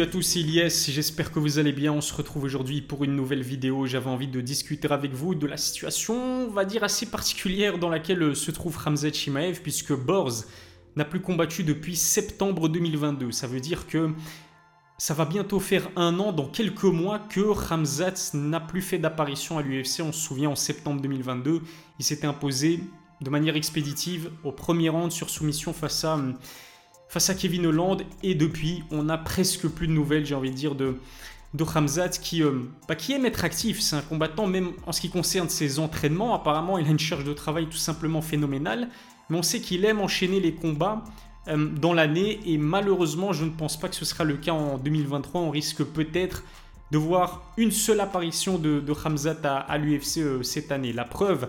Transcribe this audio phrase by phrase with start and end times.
[0.00, 1.92] Salut à tous, Ilyes, j'espère que vous allez bien.
[1.92, 3.84] On se retrouve aujourd'hui pour une nouvelle vidéo.
[3.84, 7.90] J'avais envie de discuter avec vous de la situation, on va dire, assez particulière dans
[7.90, 10.46] laquelle se trouve Ramzat Chimaev, puisque Borz
[10.96, 13.30] n'a plus combattu depuis septembre 2022.
[13.30, 14.08] Ça veut dire que
[14.96, 19.58] ça va bientôt faire un an, dans quelques mois, que Ramzat n'a plus fait d'apparition
[19.58, 20.00] à l'UFC.
[20.00, 21.60] On se souvient, en septembre 2022,
[21.98, 22.80] il s'était imposé
[23.20, 26.18] de manière expéditive au premier round sur soumission face à
[27.10, 28.02] face à Kevin Holland.
[28.22, 30.96] Et depuis, on n'a presque plus de nouvelles, j'ai envie de dire, de,
[31.52, 33.80] de Hamzat qui, euh, bah, qui aime être actif.
[33.80, 36.34] C'est un combattant, même en ce qui concerne ses entraînements.
[36.34, 38.88] Apparemment, il a une charge de travail tout simplement phénoménale.
[39.28, 41.04] Mais on sait qu'il aime enchaîner les combats
[41.48, 42.40] euh, dans l'année.
[42.46, 45.40] Et malheureusement, je ne pense pas que ce sera le cas en 2023.
[45.40, 46.44] On risque peut-être
[46.92, 50.92] de voir une seule apparition de, de Hamzat à, l'UFC euh, cette année.
[50.92, 51.48] La preuve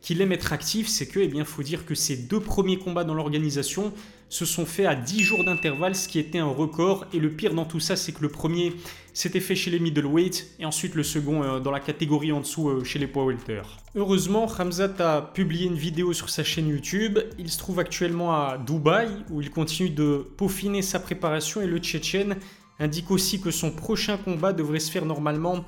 [0.00, 3.04] qu'il aime être actif, c'est que, eh bien, faut dire que ses deux premiers combats
[3.04, 3.92] dans l'organisation
[4.32, 7.04] se sont faits à 10 jours d'intervalle, ce qui était un record.
[7.12, 8.72] Et le pire dans tout ça, c'est que le premier
[9.12, 12.70] s'était fait chez les middleweight et ensuite le second euh, dans la catégorie en dessous
[12.70, 13.60] euh, chez les poids welter.
[13.94, 17.18] Heureusement, Ramzat a publié une vidéo sur sa chaîne YouTube.
[17.38, 21.76] Il se trouve actuellement à Dubaï où il continue de peaufiner sa préparation et le
[21.76, 22.36] Tchétchène
[22.78, 25.62] indique aussi que son prochain combat devrait se faire normalement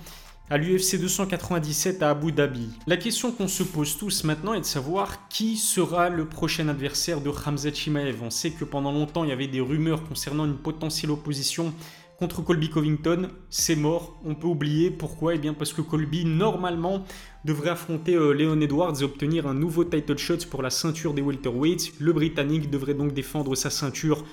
[0.51, 2.69] à l'UFC 297 à Abu Dhabi.
[2.87, 7.23] La question qu'on se pose tous maintenant est de savoir qui sera le prochain adversaire
[7.23, 8.23] de Hamza Chimaev.
[8.23, 11.73] On sait que pendant longtemps il y avait des rumeurs concernant une potentielle opposition
[12.19, 13.31] contre Colby Covington.
[13.49, 14.91] C'est mort, on peut oublier.
[14.91, 17.05] Pourquoi Eh bien parce que Colby normalement
[17.47, 21.23] devrait affronter euh, Leon Edwards et obtenir un nouveau title shot pour la ceinture des
[21.23, 21.95] welterweights.
[22.01, 24.25] Le Britannique devrait donc défendre sa ceinture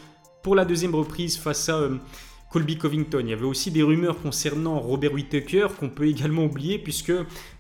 [0.44, 1.78] pour la deuxième reprise face à...
[1.78, 1.98] Euh,
[2.52, 3.22] Colby Covington.
[3.22, 7.14] Il y avait aussi des rumeurs concernant Robert Whittaker qu'on peut également oublier puisque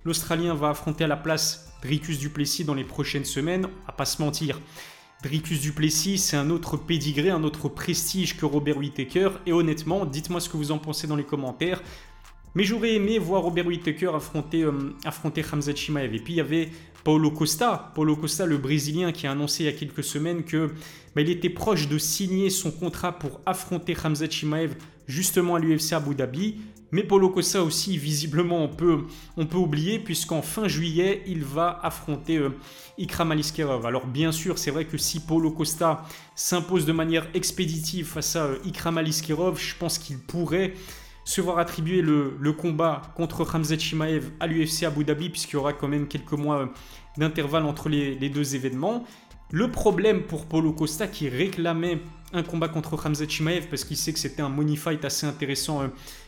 [0.03, 3.67] l'Australien va affronter à la place Dricus Duplessis dans les prochaines semaines.
[3.87, 4.59] À pas se mentir,
[5.23, 9.29] Dricus Duplessis, c'est un autre pédigré, un autre prestige que Robert Whittaker.
[9.45, 11.81] Et honnêtement, dites-moi ce que vous en pensez dans les commentaires.
[12.55, 16.13] Mais j'aurais aimé voir Robert Whittaker affronter, euh, affronter Hamza Chimaev.
[16.13, 16.69] Et puis il y avait
[17.03, 20.71] Paulo Costa, Paulo Costa, le Brésilien, qui a annoncé il y a quelques semaines que
[21.15, 24.75] bah, il était proche de signer son contrat pour affronter Hamza Chimaev
[25.07, 26.57] justement à l'UFC Abu Dhabi.
[26.93, 29.05] Mais Paulo Costa aussi, visiblement, on peut,
[29.55, 32.49] oublier, puisqu'en fin juillet, il va affronter euh,
[32.97, 33.85] Ikram Aliskerov.
[33.85, 36.03] Alors bien sûr, c'est vrai que si Paulo Costa
[36.35, 40.73] s'impose de manière expéditive face à euh, Ikram Aliskerov, je pense qu'il pourrait
[41.23, 45.73] se voir attribuer le, combat contre Hamza Chimaev à l'UFC Abu Dhabi, puisqu'il y aura
[45.73, 46.65] quand même quelques mois euh,
[47.17, 49.05] d'intervalle entre les, deux événements.
[49.51, 51.99] Le problème pour Paulo Costa qui réclamait
[52.33, 55.81] un combat contre Hamza Chimaev parce qu'il sait que c'était un money fight assez intéressant
[55.81, 55.87] euh,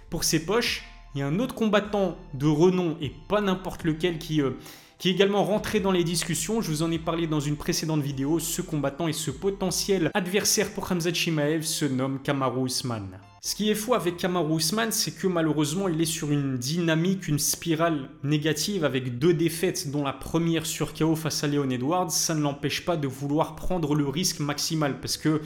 [0.10, 0.84] pour ses poches.
[1.16, 4.52] Il y a un autre combattant de renom et pas n'importe lequel qui, euh,
[4.98, 6.62] qui est également rentré dans les discussions.
[6.62, 8.40] Je vous en ai parlé dans une précédente vidéo.
[8.40, 13.20] Ce combattant et ce potentiel adversaire pour Hamza Chimaev se nomme Kamaru Usman.
[13.46, 17.28] Ce qui est fou avec Kamaru Usman, c'est que malheureusement, il est sur une dynamique,
[17.28, 22.10] une spirale négative avec deux défaites, dont la première sur KO face à Leon Edwards.
[22.10, 25.42] Ça ne l'empêche pas de vouloir prendre le risque maximal parce que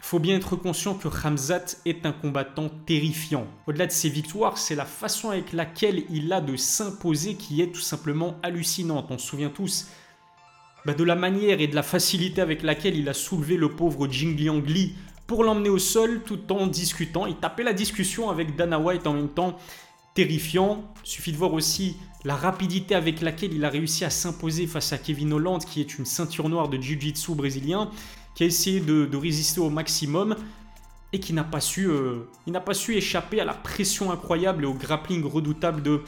[0.00, 3.46] faut bien être conscient que Ramzat est un combattant terrifiant.
[3.68, 7.72] Au-delà de ses victoires, c'est la façon avec laquelle il a de s'imposer qui est
[7.72, 9.06] tout simplement hallucinante.
[9.10, 9.86] On se souvient tous
[10.84, 14.08] bah, de la manière et de la facilité avec laquelle il a soulevé le pauvre
[14.08, 14.96] Jing Liang Li
[15.26, 17.26] pour l'emmener au sol tout en discutant.
[17.26, 19.56] Il tapait la discussion avec Dana White en même temps.
[20.14, 20.84] Terrifiant.
[21.04, 24.98] Suffit de voir aussi la rapidité avec laquelle il a réussi à s'imposer face à
[24.98, 27.90] Kevin Holland, qui est une ceinture noire de Jiu-Jitsu brésilien,
[28.34, 30.36] qui a essayé de, résister au maximum
[31.14, 32.28] et qui n'a pas su, euh,
[32.64, 36.02] pas su échapper à la pression incroyable et au grappling redoutable de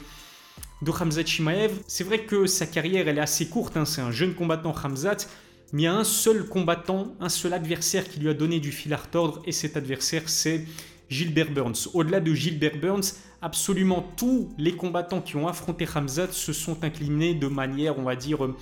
[0.81, 1.81] de Hamzat Chimaev.
[1.87, 3.85] C'est vrai que sa carrière elle est assez courte, hein.
[3.85, 5.27] c'est un jeune combattant Hamzat,
[5.73, 8.93] il y a un seul combattant, un seul adversaire qui lui a donné du fil
[8.93, 10.65] à retordre, et cet adversaire, c'est
[11.09, 11.89] Gilbert Burns.
[11.93, 17.35] Au-delà de Gilbert Burns, absolument tous les combattants qui ont affronté Hamzat se sont inclinés
[17.35, 18.55] de manière, on va dire, euh,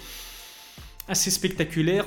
[1.08, 2.06] assez spectaculaire.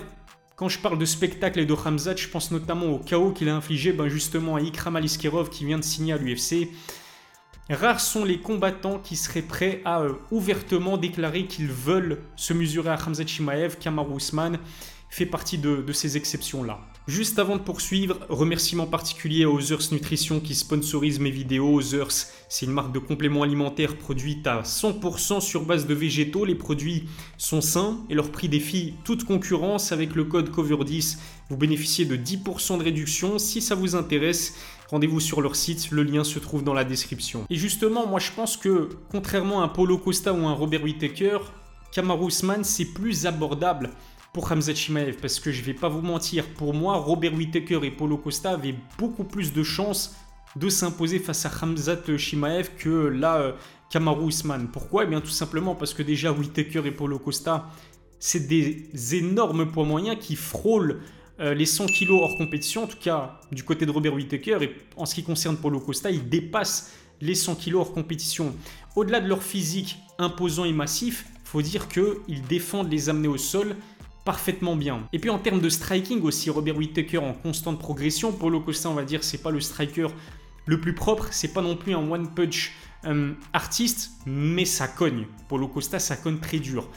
[0.57, 3.57] Quand je parle de spectacle et de Hamzat, je pense notamment au chaos qu'il a
[3.57, 6.69] infligé ben justement à Ikram Aliskerov qui vient de signer à l'UFC.
[7.69, 12.91] Rares sont les combattants qui seraient prêts à euh, ouvertement déclarer qu'ils veulent se mesurer
[12.91, 14.59] à Hamza Chimaev, Kamaru Usman
[15.09, 16.81] fait partie de, ces exceptions-là.
[17.07, 21.79] Juste avant de poursuivre, remerciement particulier à Others Nutrition qui sponsorise mes vidéos.
[21.79, 26.45] Others, c'est une marque de compléments alimentaires produite à 100% sur base de végétaux.
[26.45, 27.05] Les produits
[27.39, 29.93] sont sains et leur prix défie toute concurrence.
[29.93, 31.19] Avec le code COVER10,
[31.49, 33.39] vous bénéficiez de 10% de réduction.
[33.39, 34.55] Si ça vous intéresse,
[34.91, 37.45] rendez-vous sur leur site, le lien se trouve dans la description.
[37.51, 41.39] Et justement, moi je pense que contrairement à un Paulo Costa ou un Robert Whittaker,
[41.93, 43.91] Kamaru Usman c'est plus abordable
[44.33, 47.91] pour Hamza Chimaev parce que je vais pas vous mentir, pour moi Robert Whittaker et
[47.91, 50.15] Paulo Costa avaient beaucoup plus de chances
[50.57, 53.55] de s'imposer face à Hamzat Shimaev que là,
[53.91, 54.69] Kamaru Usman.
[54.73, 55.05] Pourquoi?
[55.05, 57.71] Eh bien tout simplement parce que déjà Whitaker et Paulo Costa,
[58.19, 61.01] c'est des énormes poids moyens qui frôlent
[61.41, 64.59] euh, les 100 kg hors compétition, en tout cas du côté de Robert Whittaker.
[64.63, 68.55] Et en ce qui concerne Paulo Costa, ils dépassent les 100 kg hors compétition.
[68.95, 73.37] Au-delà de leur physique imposant et massif, il faut dire qu'ils défendent les amener au
[73.39, 73.77] sol
[74.25, 75.09] parfaitement bien.
[75.13, 78.33] Et puis en termes de striking aussi, Robert Whittaker en constante progression.
[78.33, 80.09] Paulo Costa, on va dire, c'est pas le striker
[80.67, 82.73] le plus propre, c'est pas non plus un one punch
[83.05, 85.27] euh, artiste, mais ça cogne.
[85.49, 86.89] Paulo Costa, ça cogne très dur.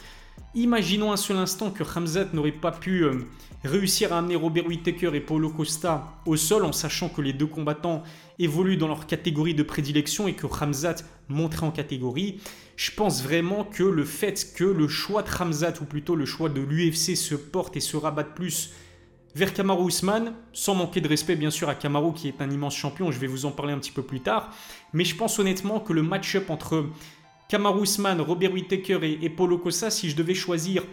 [0.54, 3.20] Imaginons un seul instant que Hamzat n'aurait pas pu euh,
[3.62, 7.46] réussir à amener Robert Whittaker et Paulo Costa au sol en sachant que les deux
[7.46, 8.02] combattants
[8.40, 10.96] évoluent dans leur catégorie de prédilection et que Hamzat
[11.28, 12.40] monterait en catégorie.
[12.74, 16.48] Je pense vraiment que le fait que le choix de Hamzat, ou plutôt le choix
[16.48, 18.72] de l'UFC, se porte et se rabatte plus
[19.36, 22.74] vers Kamaru Usman, sans manquer de respect bien sûr à Kamaru qui est un immense
[22.74, 24.50] champion, je vais vous en parler un petit peu plus tard,
[24.92, 26.86] mais je pense honnêtement que le match-up entre
[27.50, 30.84] Kamaru Usman, Robert Whittaker et, Paulo Costa, si je devais choisir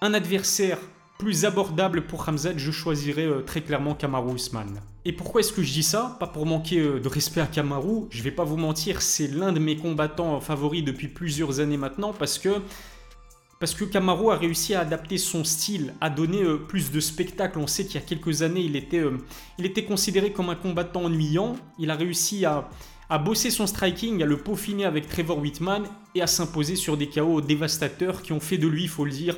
[0.00, 0.78] un adversaire
[1.18, 4.80] plus abordable pour Hamzat, je choisirais euh, très clairement Kamaru Usman.
[5.04, 6.16] Et pourquoi est-ce que je dis ça?
[6.18, 9.52] Pas pour manquer euh, de respect à Kamaru, je vais pas vous mentir, c'est l'un
[9.52, 12.48] de mes combattants favoris depuis plusieurs années maintenant parce que
[13.62, 17.60] parce que Camaro a réussi à adapter son style, à donner euh, plus de spectacle.
[17.60, 19.18] On sait qu'il y a quelques années, il était, euh,
[19.56, 21.54] il était considéré comme un combattant ennuyant.
[21.78, 22.68] Il a réussi à,
[23.12, 27.10] à bosser son striking, à le peaufiner avec Trevor Whitman et à s'imposer sur des
[27.10, 29.36] chaos dévastateurs qui ont fait de lui, il faut le dire,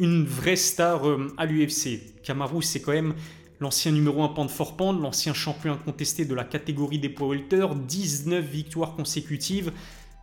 [0.00, 2.00] une vraie star euh, à l'UFC.
[2.24, 3.14] Camaro, c'est quand même
[3.60, 8.44] l'ancien numéro 1 pente for pente, l'ancien champion incontesté de la catégorie des poids 19
[8.44, 9.70] victoires consécutives,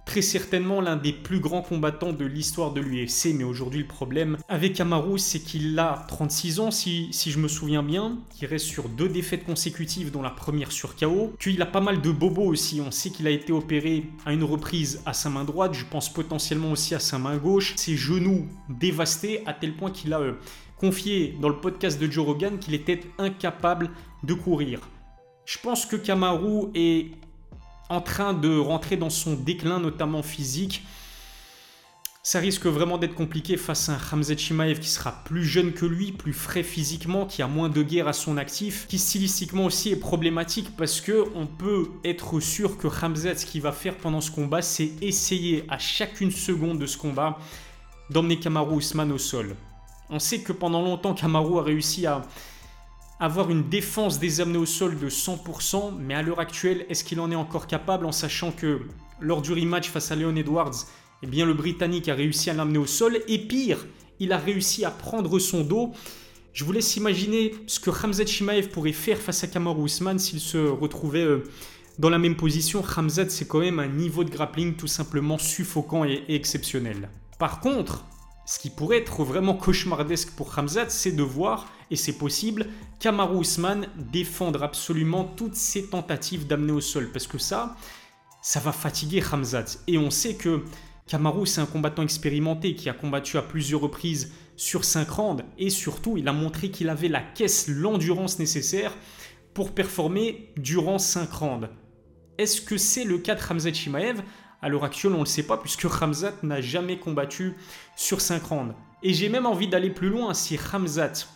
[0.06, 4.38] très certainement l'un des plus grands combattants de l'histoire de l'UFC, mais aujourd'hui le problème
[4.50, 8.66] avec Amaru, c'est qu'il a 36 ans, si, si je me souviens bien, qu'il reste
[8.66, 12.46] sur deux défaites consécutives, dont la première sur KO, qu'il a pas mal de bobos
[12.46, 15.86] aussi, on sait qu'il a été opéré à une reprise à sa main droite, je
[15.86, 20.20] pense potentiellement aussi à sa main gauche, ses genoux dévastés, à tel point qu'il a
[20.20, 20.34] euh,
[20.78, 23.90] confié dans le podcast de Joe Rogan qu'il était incapable
[24.24, 24.82] de courir.
[25.46, 27.12] Je pense que Kamaru est
[27.94, 30.84] en train de rentrer dans son déclin, notamment physique.
[32.26, 35.86] Ça risque vraiment d'être compliqué face à un Hamzat Shimaev qui sera plus jeune que
[35.86, 39.92] lui, plus frais physiquement, qui a moins de guerre à son actif, qui stylistiquement aussi
[39.92, 44.22] est problématique parce que on peut être sûr que Hamzat, ce qu'il va faire pendant
[44.22, 47.38] ce combat, c'est essayer à chacune seconde de ce combat
[48.10, 49.58] d'emmener Kamaru Usman au sol.
[50.10, 52.22] On sait que pendant longtemps, Kamaru a réussi à
[53.20, 57.20] avoir une défense des amenés au sol de 100%, mais à l'heure actuelle, est-ce qu'il
[57.20, 58.82] en est encore capable en sachant que
[59.20, 60.86] lors du rematch face à Leon Edwards,
[61.22, 63.86] eh bien le Britannique a réussi à l'amener au sol, et pire,
[64.20, 65.94] il a réussi à prendre son dos.
[66.54, 70.40] Je vous laisse imaginer ce que Hamzat Shimaev pourrait faire face à Kamaru Usman s'il
[70.40, 71.44] se retrouvait euh,
[72.00, 72.84] dans la même position.
[72.84, 77.10] Hamzat, c'est quand même un niveau de grappling tout simplement suffocant et exceptionnel.
[77.40, 78.06] Par contre,
[78.46, 82.68] ce qui pourrait être vraiment cauchemardesque pour Hamzat, c'est de voir, et c'est possible,
[83.00, 87.12] Kamaru Usman défendre absolument toutes ses tentatives d'amener au sol.
[87.12, 87.76] Parce que ça,
[88.42, 89.78] ça va fatiguer Hamzat.
[89.88, 90.64] Et on sait que
[91.08, 95.44] Kamaru, c'est un combattant expérimenté qui a combattu à plusieurs reprises sur 5 rounds.
[95.58, 98.94] Et surtout, il a montré qu'il avait la caisse, l'endurance nécessaire
[99.54, 101.70] pour performer durant 5 rounds.
[102.38, 104.22] Est-ce que c'est le cas de Hamzat Shimaev
[104.64, 107.54] à l'heure actuelle, on ne le sait pas puisque Ramzat n'a jamais combattu
[107.98, 108.74] sur 5 rounds.
[109.04, 110.34] Et j'ai même envie d'aller plus loin.
[110.34, 111.28] Si Ramzat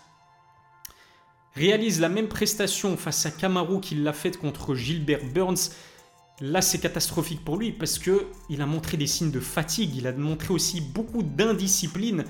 [1.53, 5.71] réalise la même prestation face à Kamaru qu'il l'a faite contre Gilbert Burns,
[6.39, 10.07] là c'est catastrophique pour lui parce que il a montré des signes de fatigue, il
[10.07, 12.23] a montré aussi beaucoup d'indiscipline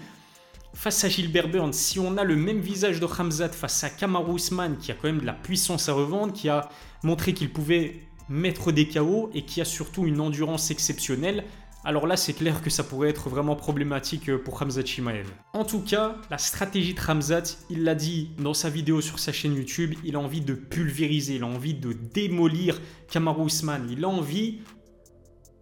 [0.73, 1.73] face à Gilbert Burns.
[1.73, 5.07] Si on a le même visage de Ramzat face à Kamaru Usman qui a quand
[5.07, 6.69] même de la puissance à revendre, qui a
[7.03, 11.45] montré qu'il pouvait mettre des KO et qui a surtout une endurance exceptionnelle,
[11.83, 15.27] alors là c'est clair que ça pourrait être vraiment problématique euh, pour Hamzat Shimaev.
[15.53, 19.31] En tout cas, la stratégie de Hamzat, il l'a dit dans sa vidéo sur sa
[19.31, 24.03] chaîne YouTube, il a envie de pulvériser, il a envie de démolir Kamaru Usman, il
[24.03, 24.59] a envie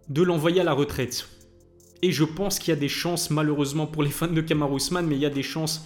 [0.08, 1.28] de l'envoyer à la retraite.
[2.02, 5.06] Et je pense qu'il y a des chances, malheureusement pour les fans de Kamaru Usman,
[5.06, 5.84] mais il y a des chances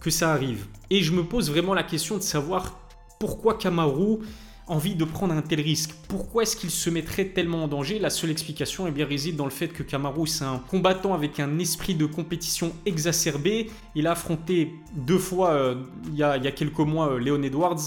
[0.00, 0.66] que ça arrive.
[0.90, 2.78] Et je me pose vraiment la question de savoir
[3.18, 4.18] pourquoi Kamaru
[4.66, 7.98] envie de prendre un tel risque Pourquoi est-ce qu'il se mettrait tellement en danger?
[7.98, 11.40] La seule explication eh bien, réside dans le fait que Kamaru, c'est un combattant avec
[11.40, 13.70] un esprit de compétition exacerbé.
[13.94, 15.74] Il a affronté deux fois, euh,
[16.08, 17.80] il, y a, quelques mois, euh, Leon Edwards,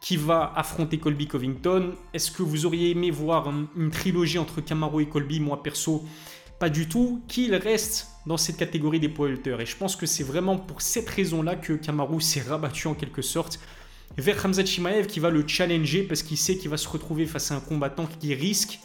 [0.00, 1.94] qui va affronter Colby Covington.
[2.12, 5.40] Est-ce que vous auriez aimé voir une trilogie entre Kamaru et Colby?
[5.40, 6.04] Moi, perso,
[6.58, 7.22] pas du tout.
[7.28, 11.08] Qu'il reste dans cette catégorie des poids Et je pense que c'est vraiment pour cette
[11.08, 13.58] raison-là que Kamaru s'est rabattu en quelque sorte
[14.18, 17.50] vers Hamzat Chimaev qui va le challenger parce qu'il sait qu'il va se retrouver face
[17.50, 18.78] à un combattant qui risque,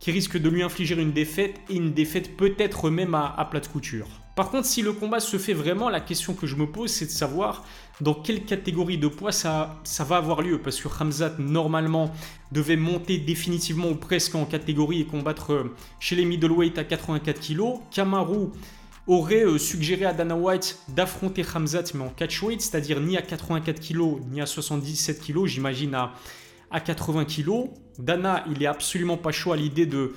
[0.00, 3.60] qui risque de lui infliger une défaite et une défaite peut-être même à, à plat
[3.60, 4.08] de couture.
[4.34, 7.04] Par contre, si le combat se fait vraiment, la question que je me pose, c'est
[7.04, 7.64] de savoir
[8.00, 10.58] dans quelle catégorie de poids ça, ça va avoir lieu.
[10.58, 12.10] Parce que Hamzat, normalement,
[12.50, 17.40] devait monter définitivement ou presque en catégorie et combattre euh, chez les middleweight à 84
[17.40, 17.60] kg.
[17.90, 18.48] Kamaru
[19.06, 23.80] aurait euh, suggéré à Dana White d'affronter Hamzat, mais en catchweight, c'est-à-dire ni à 84
[23.80, 26.12] kg, ni à 77 kg, j'imagine à,
[26.70, 27.70] à 80 kg.
[27.98, 30.12] Dana, il est absolument pas chaud à l'idée de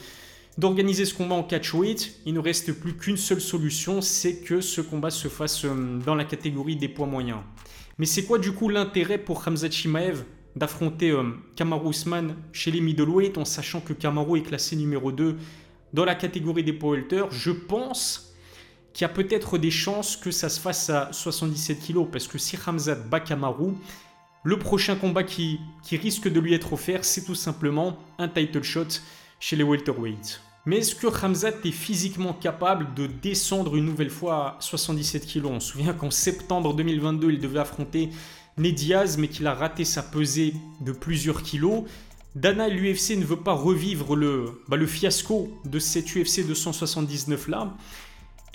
[0.58, 4.80] d'organiser ce combat en catchweight, il ne reste plus qu'une seule solution, c'est que ce
[4.80, 7.40] combat se fasse euh, dans la catégorie des poids moyens.
[7.98, 10.24] Mais c'est quoi du coup l'intérêt pour Hamza Chimaev
[10.56, 11.24] d'affronter euh,
[11.56, 15.36] Kamaru Usman chez les middleweight en sachant que Kamaru est classé numéro 2
[15.94, 18.35] dans la catégorie des poids welter Je pense
[18.96, 22.38] qu'il y a peut-être des chances que ça se fasse à 77 kg parce que
[22.38, 23.74] si Hamza bat Kamaru,
[24.46, 25.60] le prochain combat qui,
[25.92, 28.88] risque de lui être offert, c'est tout simplement un title shot
[29.42, 30.40] chez les welterweights.
[30.66, 35.46] Mais est-ce que Hamzat est physiquement capable de descendre une nouvelle fois à 77 kg
[35.48, 38.12] On se souvient qu'en septembre 2022, il devait affronter
[38.58, 41.84] Ned Diaz, mais qu'il a raté sa pesée de plusieurs kilos.
[42.34, 47.76] Dana l'UFC ne veut pas revivre le, bah, le fiasco de cette UFC 279 là.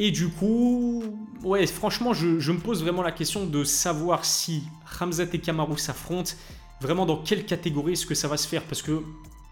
[0.02, 1.04] Et du coup,
[1.42, 4.62] ouais, franchement, je, me pose vraiment la question de savoir si
[4.98, 6.32] Hamzat et Kamaru s'affrontent,
[6.80, 8.62] vraiment dans quelle catégorie est-ce que ça va se faire.
[8.62, 9.02] Parce que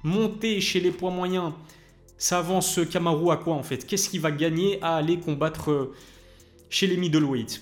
[0.03, 1.53] monter chez les poids moyens,
[2.17, 3.87] ça avance Kamaru à quoi en fait?
[3.87, 5.95] Qu'est-ce qu'il va gagner à aller combattre euh,
[6.71, 7.61] chez les middleweight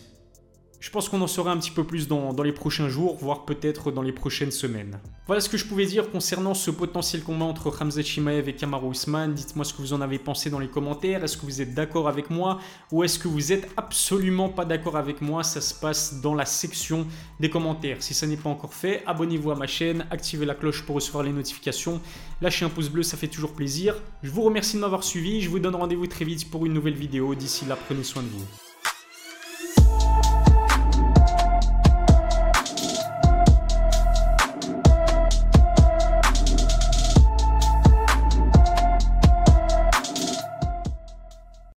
[0.86, 3.90] je pense qu'on en saura un petit peu plus dans, les prochains jours, voire peut-être
[3.90, 5.00] dans les prochaines semaines.
[5.26, 8.92] Voilà ce que je pouvais dire concernant ce potentiel combat entre Hamza Chimaev et Kamaru
[8.92, 9.34] Usman.
[9.34, 11.24] Dites-moi ce que vous en avez pensé dans les commentaires.
[11.24, 12.60] Est-ce que vous êtes d'accord avec moi
[12.92, 15.42] ou est-ce que vous êtes absolument pas d'accord avec moi?
[15.42, 17.08] Ça se passe dans la section
[17.40, 17.96] des commentaires.
[17.98, 21.24] Si ça n'est pas encore fait, abonnez-vous à ma chaîne, activez la cloche pour recevoir
[21.24, 22.00] les notifications,
[22.40, 23.96] lâchez un pouce bleu, ça fait toujours plaisir.
[24.22, 26.94] Je vous remercie de m'avoir suivi, je vous donne rendez-vous très vite pour une nouvelle
[26.94, 27.34] vidéo.
[27.34, 28.65] D'ici là, prenez soin de vous.